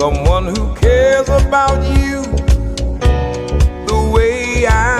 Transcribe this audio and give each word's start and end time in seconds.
someone 0.00 0.46
who 0.56 0.74
cares 0.76 1.28
about 1.28 1.78
you 1.98 2.22
the 3.90 4.02
way 4.14 4.66
I 4.66 4.99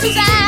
Sunshine. 0.00 0.39